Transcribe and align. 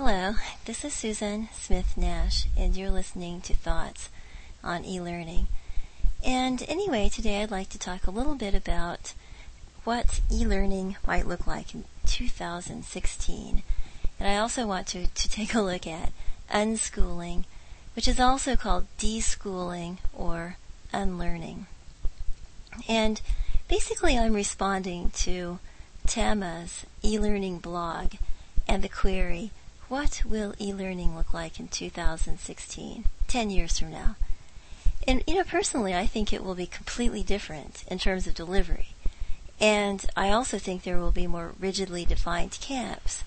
Hello, 0.00 0.36
this 0.64 0.84
is 0.84 0.94
Susan 0.94 1.48
Smith 1.52 1.96
Nash, 1.96 2.44
and 2.56 2.76
you're 2.76 2.88
listening 2.88 3.40
to 3.40 3.52
Thoughts 3.52 4.10
on 4.62 4.84
E-Learning. 4.84 5.48
And 6.24 6.62
anyway, 6.68 7.08
today 7.08 7.42
I'd 7.42 7.50
like 7.50 7.68
to 7.70 7.80
talk 7.80 8.06
a 8.06 8.12
little 8.12 8.36
bit 8.36 8.54
about 8.54 9.12
what 9.82 10.20
e-learning 10.30 10.94
might 11.04 11.26
look 11.26 11.48
like 11.48 11.74
in 11.74 11.82
2016. 12.06 13.64
And 14.20 14.28
I 14.28 14.36
also 14.36 14.68
want 14.68 14.86
to, 14.86 15.08
to 15.08 15.28
take 15.28 15.52
a 15.52 15.60
look 15.60 15.84
at 15.84 16.12
unschooling, 16.48 17.42
which 17.96 18.06
is 18.06 18.20
also 18.20 18.54
called 18.54 18.86
deschooling 18.98 19.98
or 20.14 20.58
unlearning. 20.92 21.66
And 22.88 23.20
basically 23.66 24.16
I'm 24.16 24.34
responding 24.34 25.10
to 25.24 25.58
Tama's 26.06 26.86
e-learning 27.04 27.58
blog 27.58 28.12
and 28.68 28.84
the 28.84 28.88
query, 28.88 29.50
what 29.88 30.22
will 30.24 30.54
e-learning 30.58 31.16
look 31.16 31.32
like 31.32 31.58
in 31.58 31.68
2016, 31.68 33.04
10 33.26 33.50
years 33.50 33.78
from 33.78 33.90
now? 33.90 34.16
And, 35.06 35.24
you 35.26 35.34
know, 35.34 35.44
personally, 35.44 35.94
I 35.94 36.06
think 36.06 36.32
it 36.32 36.44
will 36.44 36.54
be 36.54 36.66
completely 36.66 37.22
different 37.22 37.84
in 37.88 37.98
terms 37.98 38.26
of 38.26 38.34
delivery. 38.34 38.88
And 39.60 40.04
I 40.16 40.30
also 40.30 40.58
think 40.58 40.82
there 40.82 40.98
will 40.98 41.10
be 41.10 41.26
more 41.26 41.54
rigidly 41.58 42.04
defined 42.04 42.58
camps, 42.60 43.24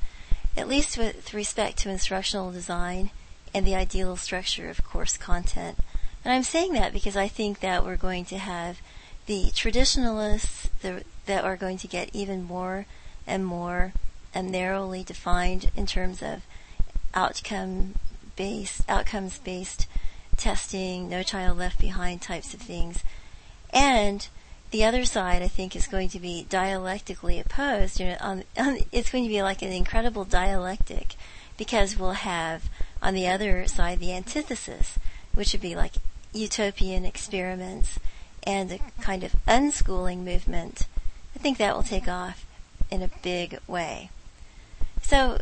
at 0.55 0.67
least 0.67 0.97
with 0.97 1.33
respect 1.33 1.79
to 1.79 1.89
instructional 1.89 2.51
design 2.51 3.09
and 3.53 3.65
the 3.65 3.75
ideal 3.75 4.15
structure 4.15 4.69
of 4.69 4.83
course 4.83 5.17
content. 5.17 5.79
And 6.23 6.33
I'm 6.33 6.43
saying 6.43 6.73
that 6.73 6.93
because 6.93 7.17
I 7.17 7.27
think 7.27 7.59
that 7.59 7.83
we're 7.83 7.97
going 7.97 8.25
to 8.25 8.37
have 8.37 8.79
the 9.25 9.51
traditionalists 9.55 10.69
that 10.81 11.43
are 11.43 11.57
going 11.57 11.77
to 11.79 11.87
get 11.87 12.09
even 12.13 12.43
more 12.43 12.85
and 13.25 13.45
more 13.45 13.93
and 14.33 14.51
narrowly 14.51 15.03
defined 15.03 15.71
in 15.75 15.85
terms 15.85 16.21
of 16.21 16.43
outcome 17.13 17.95
based 18.35 18.81
outcomes 18.89 19.39
based 19.39 19.87
testing, 20.37 21.09
no 21.09 21.23
child 21.23 21.57
left 21.57 21.79
behind 21.79 22.21
types 22.21 22.53
of 22.53 22.61
things. 22.61 23.03
And 23.71 24.27
the 24.71 24.83
other 24.83 25.05
side, 25.05 25.41
I 25.41 25.47
think, 25.47 25.75
is 25.75 25.87
going 25.87 26.09
to 26.09 26.19
be 26.19 26.45
dialectically 26.49 27.39
opposed. 27.39 27.99
You 27.99 28.07
know, 28.07 28.17
on, 28.21 28.43
on, 28.57 28.79
it's 28.91 29.11
going 29.11 29.25
to 29.25 29.29
be 29.29 29.41
like 29.41 29.61
an 29.61 29.71
incredible 29.71 30.25
dialectic 30.25 31.15
because 31.57 31.97
we'll 31.97 32.11
have 32.11 32.69
on 33.01 33.13
the 33.13 33.27
other 33.27 33.67
side 33.67 33.99
the 33.99 34.13
antithesis, 34.13 34.97
which 35.33 35.53
would 35.53 35.61
be 35.61 35.75
like 35.75 35.93
utopian 36.33 37.05
experiments 37.05 37.99
and 38.43 38.71
a 38.71 38.79
kind 39.01 39.23
of 39.23 39.35
unschooling 39.47 40.19
movement. 40.19 40.87
I 41.35 41.39
think 41.39 41.57
that 41.57 41.75
will 41.75 41.83
take 41.83 42.07
off 42.07 42.45
in 42.89 43.01
a 43.01 43.09
big 43.21 43.59
way. 43.67 44.09
So, 45.01 45.39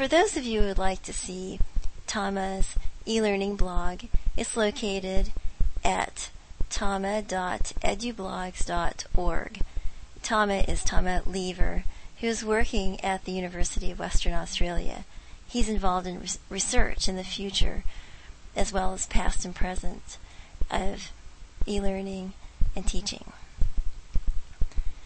for 0.00 0.08
those 0.08 0.34
of 0.34 0.44
you 0.44 0.62
who 0.62 0.68
would 0.68 0.78
like 0.78 1.02
to 1.02 1.12
see 1.12 1.60
Tama's 2.06 2.74
e-learning 3.06 3.56
blog, 3.56 4.04
it's 4.34 4.56
located 4.56 5.30
at 5.84 6.30
tama.edublogs.org. 6.70 9.60
Tama 10.22 10.54
is 10.54 10.82
Tama 10.82 11.20
Leaver, 11.26 11.84
who 12.20 12.28
is 12.28 12.42
working 12.42 12.98
at 13.04 13.26
the 13.26 13.32
University 13.32 13.90
of 13.90 13.98
Western 13.98 14.32
Australia. 14.32 15.04
He's 15.46 15.68
involved 15.68 16.06
in 16.06 16.26
research 16.48 17.06
in 17.06 17.16
the 17.16 17.22
future, 17.22 17.84
as 18.56 18.72
well 18.72 18.94
as 18.94 19.04
past 19.04 19.44
and 19.44 19.54
present, 19.54 20.16
of 20.70 21.12
e-learning 21.66 22.32
and 22.74 22.86
teaching. 22.86 23.32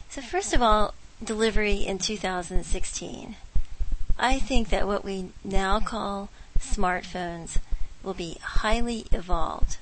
So 0.09 0.23
first 0.23 0.55
of 0.55 0.63
all, 0.63 0.95
delivery 1.21 1.79
in 1.79 1.99
2016. 1.99 3.35
I 4.19 4.39
think 4.39 4.69
that 4.71 4.87
what 4.87 5.05
we 5.05 5.31
now 5.43 5.81
call 5.81 6.29
smartphones 6.59 7.59
will 8.03 8.15
be 8.15 8.39
highly 8.41 9.07
evolved. 9.11 9.79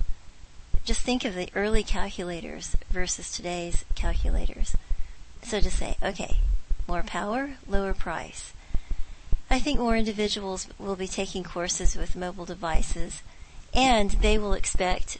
Just 0.84 1.00
think 1.02 1.25
of 1.25 1.34
the 1.34 1.48
early 1.55 1.83
calculators 1.83 2.76
versus 2.91 3.31
today's 3.31 3.84
calculators. 3.94 4.75
So 5.42 5.60
to 5.60 5.71
say, 5.71 5.97
okay, 6.03 6.38
more 6.88 7.03
power, 7.03 7.53
lower 7.69 7.94
price. 7.94 8.53
I 9.50 9.59
think 9.59 9.78
more 9.78 9.97
individuals 9.97 10.66
will 10.78 10.97
be 10.97 11.06
taking 11.06 11.44
courses 11.44 11.94
with 11.94 12.16
mobile 12.16 12.47
devices 12.47 13.22
and 13.75 14.10
they 14.12 14.38
will 14.38 14.54
expect 14.54 15.19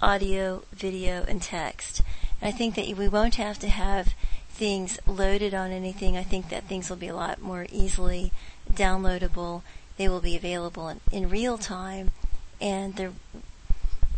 audio, 0.00 0.62
video, 0.72 1.24
and 1.28 1.40
text. 1.40 2.02
And 2.40 2.48
I 2.48 2.56
think 2.56 2.74
that 2.74 2.96
we 2.96 3.08
won't 3.08 3.36
have 3.36 3.58
to 3.60 3.68
have 3.68 4.14
things 4.54 4.98
loaded 5.06 5.52
on 5.52 5.70
anything. 5.70 6.16
I 6.16 6.22
think 6.22 6.48
that 6.48 6.64
things 6.64 6.88
will 6.88 6.96
be 6.96 7.08
a 7.08 7.16
lot 7.16 7.42
more 7.42 7.66
easily 7.72 8.32
downloadable. 8.72 9.62
They 9.96 10.08
will 10.08 10.20
be 10.20 10.36
available 10.36 10.88
in, 10.88 11.00
in 11.12 11.28
real 11.28 11.58
time 11.58 12.12
and 12.60 12.96
they 12.96 13.08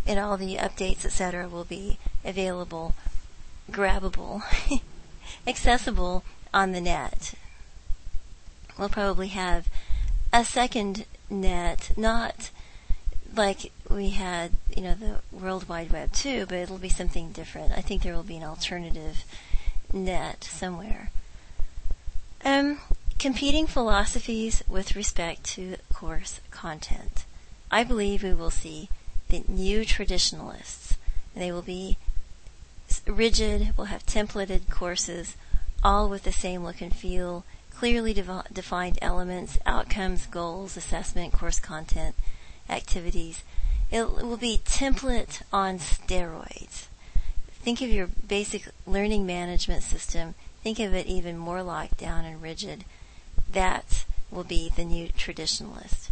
and 0.06 0.20
all 0.20 0.36
the 0.36 0.56
updates, 0.56 1.04
etc., 1.04 1.48
will 1.48 1.64
be 1.64 1.98
available, 2.24 2.94
grabbable, 3.70 4.42
accessible 5.46 6.22
on 6.54 6.72
the 6.72 6.80
net. 6.80 7.34
We'll 8.78 8.88
probably 8.88 9.28
have 9.28 9.68
a 10.32 10.44
second 10.44 11.06
net, 11.28 11.90
not 11.96 12.50
like 13.34 13.72
we 13.90 14.10
had, 14.10 14.52
you 14.74 14.82
know, 14.82 14.94
the 14.94 15.16
World 15.32 15.68
Wide 15.68 15.92
Web 15.92 16.12
too, 16.12 16.46
but 16.46 16.58
it'll 16.58 16.78
be 16.78 16.88
something 16.88 17.32
different. 17.32 17.72
I 17.72 17.80
think 17.80 18.02
there 18.02 18.14
will 18.14 18.22
be 18.22 18.36
an 18.36 18.44
alternative 18.44 19.24
net 19.92 20.44
somewhere. 20.44 21.10
Um, 22.44 22.78
competing 23.18 23.66
philosophies 23.66 24.62
with 24.68 24.96
respect 24.96 25.44
to 25.54 25.76
course 25.92 26.40
content. 26.50 27.24
I 27.70 27.82
believe 27.84 28.22
we 28.22 28.34
will 28.34 28.50
see 28.50 28.88
the 29.28 29.42
new 29.48 29.84
traditionalists. 29.84 30.94
They 31.34 31.50
will 31.50 31.62
be 31.62 31.98
rigid, 33.06 33.76
will 33.76 33.86
have 33.86 34.06
templated 34.06 34.70
courses, 34.70 35.36
all 35.82 36.08
with 36.08 36.22
the 36.22 36.32
same 36.32 36.62
look 36.62 36.80
and 36.80 36.94
feel, 36.94 37.44
clearly 37.74 38.12
defined 38.14 38.98
elements, 39.02 39.58
outcomes, 39.66 40.26
goals, 40.26 40.76
assessment, 40.76 41.32
course 41.32 41.60
content, 41.60 42.14
activities. 42.70 43.42
It 43.90 44.10
will 44.10 44.36
be 44.36 44.60
template 44.64 45.42
on 45.52 45.78
steroids. 45.78 46.86
Think 47.66 47.82
of 47.82 47.90
your 47.90 48.06
basic 48.06 48.68
learning 48.86 49.26
management 49.26 49.82
system. 49.82 50.36
Think 50.62 50.78
of 50.78 50.94
it 50.94 51.08
even 51.08 51.36
more 51.36 51.64
locked 51.64 51.98
down 51.98 52.24
and 52.24 52.40
rigid. 52.40 52.84
That 53.50 54.04
will 54.30 54.44
be 54.44 54.68
the 54.76 54.84
new 54.84 55.08
traditionalist. 55.08 56.10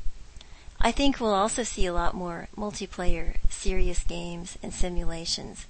I 0.81 0.91
think 0.91 1.21
we'll 1.21 1.33
also 1.33 1.63
see 1.63 1.87
a 1.87 1.93
lot 1.93 2.13
more 2.13 2.49
multiplayer, 2.57 3.37
serious 3.49 4.03
games 4.03 4.59
and 4.65 4.75
simulations. 4.75 5.67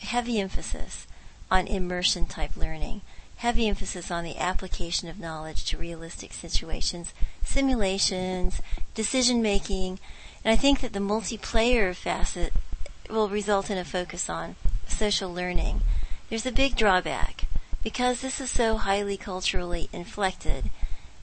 Heavy 0.00 0.40
emphasis 0.40 1.06
on 1.50 1.66
immersion 1.66 2.24
type 2.24 2.56
learning. 2.56 3.02
Heavy 3.36 3.68
emphasis 3.68 4.10
on 4.10 4.24
the 4.24 4.38
application 4.38 5.10
of 5.10 5.20
knowledge 5.20 5.66
to 5.66 5.76
realistic 5.76 6.32
situations, 6.32 7.12
simulations, 7.44 8.62
decision 8.94 9.42
making, 9.42 10.00
and 10.42 10.50
I 10.50 10.56
think 10.56 10.80
that 10.80 10.94
the 10.94 11.00
multiplayer 11.00 11.94
facet 11.94 12.54
will 13.10 13.28
result 13.28 13.68
in 13.68 13.76
a 13.76 13.84
focus 13.84 14.30
on 14.30 14.56
social 14.98 15.32
learning. 15.32 15.82
There's 16.28 16.46
a 16.46 16.52
big 16.52 16.76
drawback. 16.76 17.44
Because 17.82 18.20
this 18.20 18.40
is 18.40 18.50
so 18.50 18.76
highly 18.76 19.16
culturally 19.16 19.88
inflected, 19.92 20.68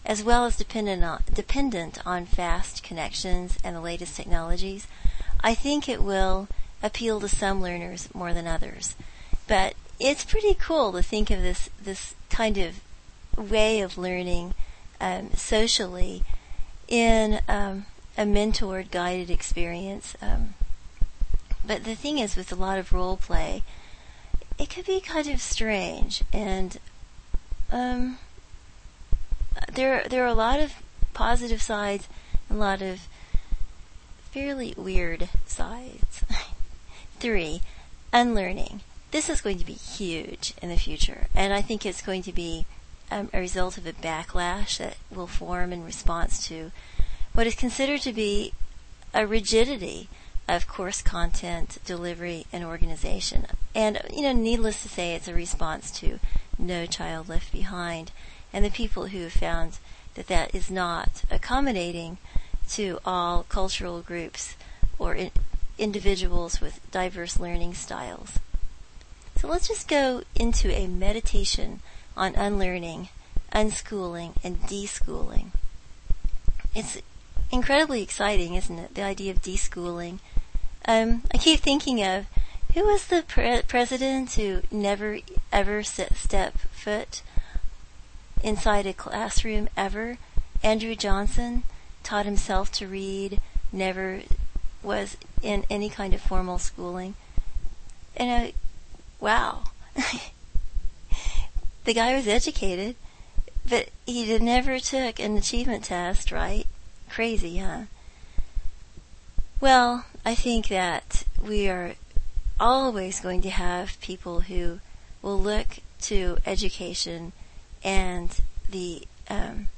as 0.05 0.23
well 0.23 0.45
as 0.45 0.55
dependent 0.55 1.03
on, 1.03 1.21
dependent 1.31 1.99
on 2.05 2.25
fast 2.25 2.81
connections 2.81 3.57
and 3.63 3.75
the 3.75 3.81
latest 3.81 4.15
technologies, 4.15 4.87
I 5.41 5.53
think 5.53 5.89
it 5.89 6.01
will 6.01 6.47
appeal 6.81 7.19
to 7.19 7.27
some 7.27 7.61
learners 7.61 8.07
more 8.13 8.33
than 8.33 8.47
others. 8.47 8.95
But 9.47 9.75
it's 9.99 10.23
pretty 10.23 10.53
cool 10.53 10.93
to 10.93 11.03
think 11.03 11.29
of 11.29 11.41
this 11.41 11.69
this 11.81 12.15
kind 12.29 12.57
of 12.57 12.79
way 13.37 13.81
of 13.81 13.97
learning 13.97 14.53
um, 15.01 15.31
socially 15.35 16.23
in 16.87 17.41
um, 17.47 17.85
a 18.17 18.23
mentored, 18.23 18.91
guided 18.91 19.29
experience. 19.29 20.15
Um, 20.21 20.53
but 21.67 21.83
the 21.83 21.95
thing 21.95 22.19
is, 22.19 22.35
with 22.35 22.51
a 22.51 22.55
lot 22.55 22.79
of 22.79 22.93
role 22.93 23.17
play, 23.17 23.63
it 24.57 24.69
could 24.69 24.85
be 24.85 24.99
kind 24.99 25.27
of 25.27 25.41
strange, 25.41 26.23
and 26.31 26.77
um, 27.71 28.17
there 29.73 30.05
there 30.09 30.23
are 30.23 30.27
a 30.27 30.33
lot 30.33 30.59
of 30.59 30.73
positive 31.13 31.61
sides, 31.61 32.07
and 32.49 32.57
a 32.57 32.61
lot 32.61 32.81
of 32.81 33.07
fairly 34.31 34.73
weird 34.77 35.29
sides. 35.45 36.23
Three, 37.19 37.61
unlearning. 38.13 38.81
This 39.11 39.29
is 39.29 39.41
going 39.41 39.59
to 39.59 39.65
be 39.65 39.73
huge 39.73 40.53
in 40.61 40.69
the 40.69 40.77
future, 40.77 41.27
and 41.33 41.53
I 41.53 41.61
think 41.61 41.85
it's 41.85 42.01
going 42.01 42.23
to 42.23 42.33
be 42.33 42.65
um, 43.11 43.29
a 43.33 43.39
result 43.39 43.77
of 43.77 43.85
a 43.85 43.93
backlash 43.93 44.77
that 44.77 44.97
will 45.09 45.27
form 45.27 45.71
in 45.71 45.85
response 45.85 46.47
to 46.47 46.71
what 47.33 47.47
is 47.47 47.55
considered 47.55 48.01
to 48.01 48.13
be 48.13 48.53
a 49.13 49.25
rigidity 49.25 50.09
of 50.47 50.67
course 50.67 51.01
content 51.01 51.79
delivery 51.85 52.45
and 52.53 52.63
organization. 52.63 53.47
And, 53.73 54.01
you 54.13 54.21
know, 54.21 54.33
needless 54.33 54.83
to 54.83 54.89
say, 54.89 55.15
it's 55.15 55.27
a 55.27 55.33
response 55.33 55.91
to 55.99 56.19
No 56.57 56.85
Child 56.85 57.29
Left 57.29 57.51
Behind 57.51 58.11
and 58.53 58.63
the 58.63 58.69
people 58.69 59.07
who 59.07 59.23
have 59.23 59.33
found 59.33 59.79
that 60.13 60.27
that 60.27 60.53
is 60.53 60.71
not 60.71 61.23
accommodating 61.29 62.17
to 62.69 62.99
all 63.05 63.43
cultural 63.43 64.01
groups 64.01 64.55
or 64.97 65.13
in, 65.13 65.31
individuals 65.77 66.61
with 66.61 66.79
diverse 66.91 67.39
learning 67.39 67.73
styles. 67.73 68.39
So 69.37 69.47
let's 69.47 69.67
just 69.67 69.87
go 69.87 70.23
into 70.35 70.71
a 70.71 70.87
meditation 70.87 71.81
on 72.15 72.35
unlearning, 72.35 73.09
unschooling, 73.51 74.35
and 74.43 74.61
deschooling. 74.61 75.47
It's 76.73 77.01
incredibly 77.51 78.01
exciting, 78.01 78.55
isn't 78.55 78.79
it? 78.79 78.95
The 78.95 79.03
idea 79.03 79.31
of 79.31 79.41
deschooling. 79.41 80.19
Um, 80.87 81.23
I 81.33 81.37
keep 81.37 81.59
thinking 81.61 82.03
of 82.03 82.27
who 82.73 82.83
was 82.85 83.07
the 83.07 83.23
pre- 83.27 83.63
president 83.67 84.33
who 84.33 84.61
never 84.69 85.19
ever 85.51 85.81
set 85.81 86.15
step 86.15 86.57
foot 86.71 87.21
inside 88.43 88.85
a 88.85 88.93
classroom 88.93 89.69
ever? 89.75 90.17
Andrew 90.61 90.95
Johnson 90.95 91.63
taught 92.03 92.25
himself 92.25 92.71
to 92.73 92.87
read, 92.87 93.39
never 93.71 94.21
was 94.83 95.17
in 95.41 95.65
any 95.69 95.89
kind 95.89 96.13
of 96.13 96.21
formal 96.21 96.59
schooling. 96.59 97.15
And 98.15 98.49
uh, 98.49 98.51
wow. 99.19 99.63
the 101.85 101.93
guy 101.93 102.15
was 102.15 102.27
educated, 102.27 102.95
but 103.67 103.89
he 104.05 104.37
never 104.37 104.79
took 104.79 105.19
an 105.19 105.37
achievement 105.37 105.85
test, 105.85 106.31
right? 106.31 106.67
Crazy, 107.09 107.57
huh? 107.57 107.83
Well, 109.65 110.05
I 110.23 110.35
think 110.35 110.67
that 110.67 111.23
we 111.43 111.67
are 111.67 111.95
always 112.59 113.19
going 113.19 113.41
to 113.41 113.49
have 113.49 113.99
people 113.99 114.41
who 114.41 114.79
will 115.23 115.41
look 115.41 115.79
to 116.01 116.37
education 116.45 117.31
and 117.83 118.29
the 118.69 119.07
um, 119.27 119.69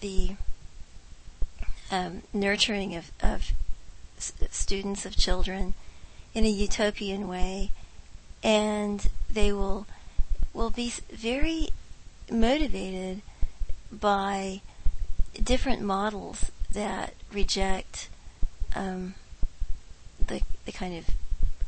the 0.00 0.36
um, 1.90 2.24
nurturing 2.34 2.94
of, 2.94 3.10
of 3.22 3.52
students 4.18 5.06
of 5.06 5.16
children 5.16 5.72
in 6.34 6.44
a 6.44 6.50
utopian 6.50 7.26
way, 7.26 7.70
and 8.42 9.08
they 9.32 9.50
will 9.50 9.86
will 10.52 10.68
be 10.68 10.92
very 11.10 11.70
motivated 12.30 13.22
by 13.90 14.60
different 15.42 15.80
models 15.80 16.52
that 16.70 17.14
reject 17.32 18.10
um, 18.74 19.14
the 20.26 20.42
the 20.64 20.72
kind 20.72 20.96
of 20.96 21.06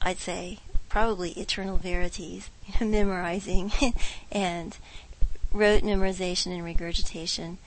I'd 0.02 0.18
say 0.18 0.58
probably 0.88 1.30
eternal 1.32 1.76
verities, 1.76 2.50
you 2.66 2.74
know, 2.80 2.90
memorizing 2.90 3.72
and 4.32 4.76
rote 5.52 5.82
memorization 5.82 6.52
and 6.52 6.64
regurgitation. 6.64 7.58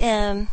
Um, 0.00 0.48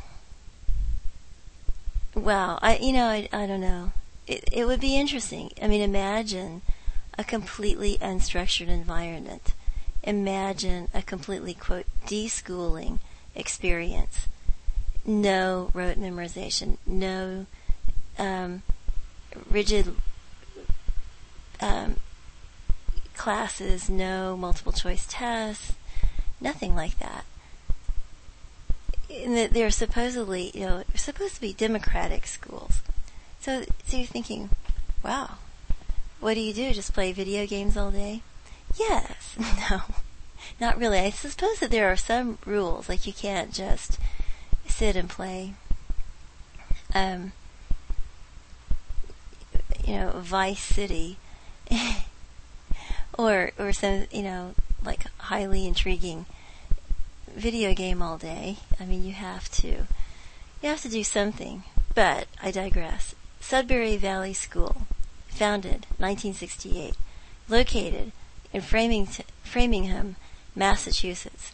wow, 2.16 2.60
I 2.62 2.78
you 2.78 2.94
know 2.94 3.08
I 3.08 3.30
I 3.32 3.46
don't 3.46 3.62
know. 3.62 3.92
It 4.28 4.48
it 4.52 4.66
would 4.66 4.80
be 4.80 4.98
interesting. 4.98 5.52
I 5.62 5.68
mean, 5.68 5.82
imagine 5.82 6.62
a 7.18 7.24
completely 7.24 7.98
unstructured 8.00 8.68
environment. 8.68 9.54
Imagine 10.04 10.90
a 10.94 11.02
completely 11.02 11.54
quote 11.54 11.86
deschooling 12.06 13.00
experience. 13.36 14.28
No 15.06 15.70
rote 15.74 15.98
memorization. 15.98 16.78
No 16.86 17.46
um, 18.18 18.64
rigid 19.50 19.96
um, 21.60 21.96
classes, 23.16 23.90
no 23.90 24.36
multiple 24.38 24.72
choice 24.72 25.06
tests, 25.10 25.74
nothing 26.42 26.76
like 26.76 27.00
that. 27.00 27.26
And 29.10 29.54
they're 29.54 29.70
supposedly, 29.70 30.52
you 30.54 30.62
know, 30.62 30.84
supposed 30.96 31.36
to 31.36 31.42
be 31.42 31.54
democratic 31.54 32.26
schools. 32.26 32.82
So, 33.40 33.64
so 33.86 33.98
you're 33.98 34.06
thinking, 34.08 34.50
wow, 35.04 35.36
what 36.20 36.34
do 36.34 36.40
you 36.40 36.54
do? 36.54 36.74
Just 36.74 36.94
play 36.94 37.12
video 37.12 37.46
games 37.46 37.78
all 37.78 37.92
day? 37.92 38.22
Yes. 38.78 39.38
No. 39.70 39.82
Not 40.60 40.78
really. 40.78 41.00
I 41.00 41.10
suppose 41.10 41.60
that 41.60 41.72
there 41.72 41.92
are 41.92 41.98
some 41.98 42.38
rules, 42.46 42.90
like 42.90 43.08
you 43.08 43.14
can't 43.14 43.54
just 43.54 43.98
sit 44.68 44.96
and 44.96 45.10
play. 45.10 45.54
Um, 46.94 47.32
you 49.86 49.96
know, 49.96 50.12
Vice 50.18 50.62
City 50.64 51.18
or 53.18 53.52
or 53.58 53.74
some 53.74 54.06
you 54.12 54.24
know 54.24 54.56
like 54.84 55.06
highly 55.18 55.68
intriguing 55.68 56.26
video 57.36 57.74
game 57.74 58.02
all 58.02 58.18
day. 58.18 58.58
I 58.80 58.86
mean, 58.86 59.04
you 59.04 59.14
have 59.14 59.50
to 59.52 59.68
you 60.62 60.70
have 60.70 60.82
to 60.82 60.90
do 60.90 61.04
something. 61.04 61.64
But 61.96 62.28
I 62.42 62.50
digress. 62.50 63.14
Sudbury 63.40 63.98
Valley 63.98 64.34
School, 64.34 64.88
founded 65.28 65.86
1968, 66.00 66.96
located 67.48 68.12
in 68.52 68.62
Framingham, 68.62 70.16
Massachusetts. 70.56 71.52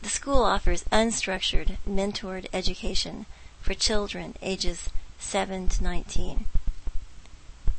The 0.00 0.08
school 0.08 0.44
offers 0.44 0.84
unstructured, 0.84 1.76
mentored 1.86 2.46
education 2.52 3.26
for 3.60 3.74
children 3.74 4.36
ages 4.40 4.88
7 5.18 5.68
to 5.68 5.84
19. 5.84 6.44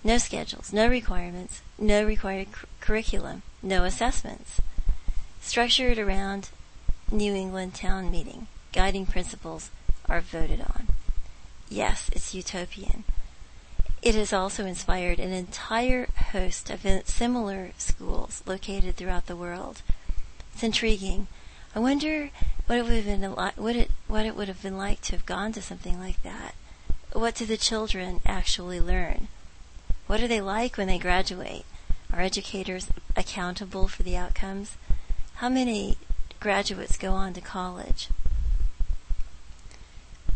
No 0.04 0.18
schedules, 0.18 0.72
no 0.72 0.88
requirements, 0.88 1.62
no 1.78 2.04
required 2.04 2.48
curriculum, 2.80 3.42
no 3.62 3.84
assessments. 3.84 4.62
Structured 5.42 5.98
around 5.98 6.50
New 7.12 7.34
England 7.34 7.76
town 7.76 8.12
meeting, 8.12 8.48
guiding 8.72 9.06
principles 9.06 9.70
are 10.08 10.22
voted 10.22 10.62
on. 10.62 10.88
Yes, 11.70 12.10
it's 12.14 12.34
utopian. 12.34 13.04
It 14.02 14.16
has 14.16 14.32
also 14.32 14.66
inspired 14.66 15.20
an 15.20 15.34
entire 15.34 16.08
host 16.32 16.70
of 16.70 16.86
similar 17.06 17.72
schools 17.78 18.42
located 18.46 18.96
throughout 18.96 19.28
the 19.28 19.36
world. 19.36 19.82
It's 20.54 20.64
intriguing. 20.64 21.28
I 21.76 21.80
wonder 21.80 22.32
what 22.66 22.78
it 22.78 22.84
would 22.84 22.94
have 22.94 23.06
been 23.06 23.34
like, 23.34 23.58
what 23.58 23.76
it 23.76 23.92
what 24.08 24.26
it 24.26 24.36
would 24.36 24.48
have 24.48 24.62
been 24.62 24.78
like 24.78 25.02
to 25.02 25.12
have 25.14 25.26
gone 25.26 25.52
to 25.54 25.62
something 25.62 26.00
like 26.00 26.22
that. 26.24 26.54
What 27.14 27.36
do 27.36 27.46
the 27.46 27.58
children 27.58 28.22
actually 28.26 28.80
learn? 28.80 29.29
What 30.10 30.22
are 30.22 30.28
they 30.28 30.42
like 30.42 30.76
when 30.76 30.88
they 30.88 30.98
graduate? 30.98 31.66
Are 32.12 32.20
educators 32.20 32.88
accountable 33.16 33.88
for 33.88 34.02
the 34.02 34.18
outcomes? 34.18 34.76
How 35.36 35.50
many 35.50 36.00
graduates 36.40 36.98
go 36.98 37.12
on 37.12 37.34
to 37.34 37.42
college? 37.42 38.10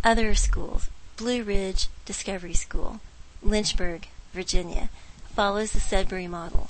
Other 0.04 0.36
schools, 0.36 0.92
Blue 1.18 1.42
Ridge 1.42 1.88
Discovery 2.06 2.54
School, 2.54 3.00
Lynchburg, 3.42 4.10
Virginia, 4.32 4.92
follows 5.36 5.72
the 5.72 5.80
Sudbury 5.80 6.28
model. 6.28 6.70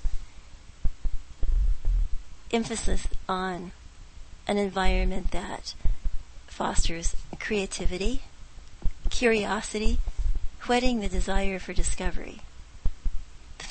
Emphasis 2.54 3.08
on 3.28 3.74
an 4.48 4.58
environment 4.58 5.32
that 5.32 5.74
fosters 6.48 7.18
creativity, 7.38 8.22
curiosity, 9.10 9.98
whetting 10.68 11.02
the 11.02 11.10
desire 11.10 11.60
for 11.60 11.74
discovery. 11.74 12.40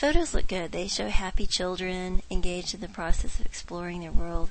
Photos 0.02 0.34
look 0.34 0.48
good. 0.48 0.72
They 0.72 0.88
show 0.88 1.10
happy 1.10 1.46
children 1.46 2.22
engaged 2.28 2.74
in 2.74 2.80
the 2.80 2.88
process 2.88 3.38
of 3.38 3.46
exploring 3.46 4.00
their 4.00 4.10
world. 4.10 4.50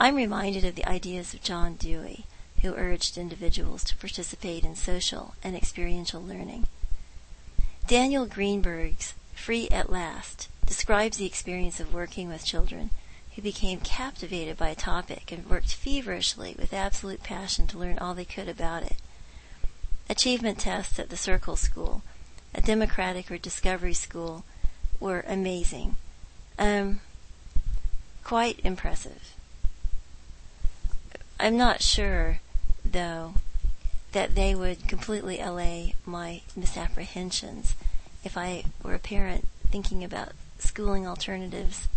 I'm 0.00 0.16
reminded 0.16 0.64
of 0.64 0.74
the 0.74 0.88
ideas 0.88 1.32
of 1.32 1.40
John 1.40 1.76
Dewey, 1.76 2.26
who 2.60 2.74
urged 2.74 3.16
individuals 3.16 3.84
to 3.84 3.96
participate 3.96 4.64
in 4.64 4.74
social 4.74 5.36
and 5.44 5.54
experiential 5.54 6.20
learning. 6.20 6.66
Daniel 7.86 8.26
Greenberg's 8.26 9.14
Free 9.36 9.68
at 9.68 9.88
Last 9.88 10.48
describes 10.66 11.18
the 11.18 11.26
experience 11.26 11.78
of 11.78 11.94
working 11.94 12.26
with 12.26 12.44
children 12.44 12.90
who 13.36 13.42
became 13.42 13.78
captivated 13.78 14.56
by 14.56 14.70
a 14.70 14.74
topic 14.74 15.30
and 15.30 15.48
worked 15.48 15.72
feverishly 15.72 16.56
with 16.58 16.74
absolute 16.74 17.22
passion 17.22 17.68
to 17.68 17.78
learn 17.78 18.00
all 18.00 18.14
they 18.14 18.24
could 18.24 18.48
about 18.48 18.82
it. 18.82 18.96
Achievement 20.08 20.58
tests 20.58 20.98
at 20.98 21.08
the 21.08 21.16
Circle 21.16 21.54
School 21.54 22.02
a 22.54 22.60
democratic 22.60 23.30
or 23.30 23.38
discovery 23.38 23.94
school 23.94 24.44
were 24.98 25.24
amazing. 25.26 25.96
Um, 26.58 27.00
quite 28.24 28.60
impressive. 28.64 29.34
I'm 31.38 31.56
not 31.56 31.82
sure, 31.82 32.40
though, 32.84 33.34
that 34.12 34.34
they 34.34 34.54
would 34.54 34.88
completely 34.88 35.40
allay 35.40 35.94
my 36.04 36.42
misapprehensions 36.54 37.74
if 38.24 38.36
I 38.36 38.64
were 38.82 38.94
a 38.94 38.98
parent 38.98 39.48
thinking 39.70 40.04
about 40.04 40.32
schooling 40.58 41.06
alternatives. 41.06 41.88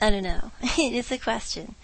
I 0.00 0.10
don't 0.10 0.22
know. 0.22 0.52
it's 0.62 1.10
a 1.10 1.18
question. 1.18 1.74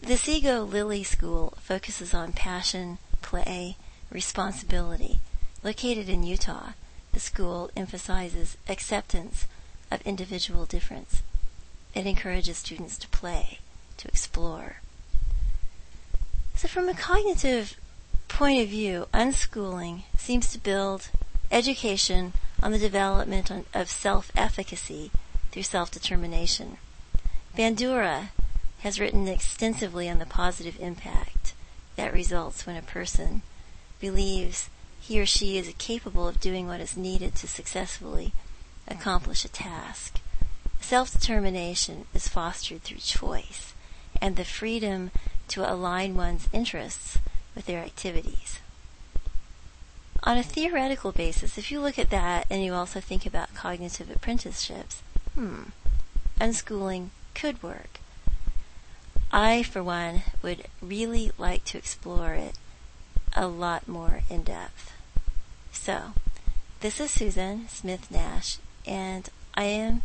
The 0.00 0.16
Sego 0.16 0.62
Lily 0.62 1.02
School 1.02 1.54
focuses 1.60 2.14
on 2.14 2.32
passion, 2.32 2.98
play, 3.20 3.76
responsibility, 4.10 5.20
Located 5.62 6.08
in 6.08 6.22
Utah, 6.22 6.72
the 7.12 7.20
school 7.20 7.70
emphasizes 7.76 8.56
acceptance 8.68 9.46
of 9.90 10.00
individual 10.02 10.66
difference. 10.66 11.22
It 11.94 12.06
encourages 12.06 12.58
students 12.58 12.96
to 12.98 13.08
play, 13.08 13.58
to 13.96 14.08
explore. 14.08 14.76
So, 16.54 16.68
from 16.68 16.88
a 16.88 16.94
cognitive 16.94 17.76
point 18.28 18.62
of 18.62 18.68
view, 18.68 19.06
unschooling 19.12 20.02
seems 20.16 20.52
to 20.52 20.58
build 20.58 21.08
education 21.50 22.34
on 22.62 22.72
the 22.72 22.78
development 22.78 23.50
of 23.74 23.90
self 23.90 24.30
efficacy 24.36 25.10
through 25.50 25.62
self 25.64 25.90
determination. 25.90 26.76
Bandura 27.56 28.28
has 28.80 29.00
written 29.00 29.26
extensively 29.26 30.08
on 30.08 30.18
the 30.18 30.26
positive 30.26 30.78
impact 30.78 31.54
that 31.96 32.12
results 32.12 32.64
when 32.64 32.76
a 32.76 32.82
person 32.82 33.42
believes 33.98 34.68
he 35.08 35.18
or 35.18 35.24
she 35.24 35.56
is 35.56 35.72
capable 35.78 36.28
of 36.28 36.38
doing 36.38 36.66
what 36.66 36.80
is 36.80 36.94
needed 36.94 37.34
to 37.34 37.48
successfully 37.48 38.34
accomplish 38.86 39.42
a 39.42 39.48
task. 39.48 40.20
Self 40.82 41.10
determination 41.10 42.04
is 42.12 42.28
fostered 42.28 42.82
through 42.82 42.98
choice 42.98 43.72
and 44.20 44.36
the 44.36 44.44
freedom 44.44 45.10
to 45.48 45.64
align 45.64 46.14
one's 46.14 46.46
interests 46.52 47.16
with 47.54 47.64
their 47.64 47.82
activities. 47.82 48.58
On 50.24 50.36
a 50.36 50.42
theoretical 50.42 51.12
basis, 51.12 51.56
if 51.56 51.70
you 51.70 51.80
look 51.80 51.98
at 51.98 52.10
that 52.10 52.46
and 52.50 52.62
you 52.62 52.74
also 52.74 53.00
think 53.00 53.24
about 53.24 53.54
cognitive 53.54 54.10
apprenticeships, 54.10 55.00
hmm, 55.34 55.70
unschooling 56.38 57.08
could 57.34 57.62
work. 57.62 57.98
I, 59.32 59.62
for 59.62 59.82
one, 59.82 60.24
would 60.42 60.66
really 60.82 61.32
like 61.38 61.64
to 61.66 61.78
explore 61.78 62.34
it 62.34 62.56
a 63.34 63.46
lot 63.46 63.88
more 63.88 64.20
in 64.28 64.42
depth. 64.42 64.92
So, 65.80 66.12
this 66.80 67.00
is 67.00 67.10
Susan 67.10 67.66
Smith 67.68 68.10
Nash, 68.10 68.58
and 68.86 69.26
I 69.54 69.64
am 69.64 70.02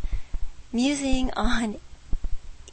musing 0.72 1.30
on 1.36 1.76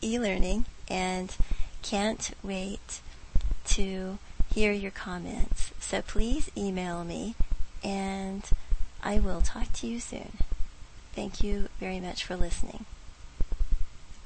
e 0.02 0.18
learning 0.18 0.66
and 0.88 1.36
can't 1.82 2.32
wait 2.42 3.02
to 3.66 4.18
hear 4.54 4.72
your 4.72 4.92
comments. 4.92 5.72
So 5.82 6.02
please 6.02 6.50
email 6.56 7.04
me, 7.04 7.36
and 7.84 8.44
I 9.04 9.20
will 9.20 9.42
talk 9.42 9.74
to 9.74 9.88
you 9.88 10.00
soon. 10.00 10.38
Thank 11.14 11.44
you 11.44 11.68
very 11.82 12.00
much 12.00 12.24
for 12.24 12.38
listening. 12.38 12.86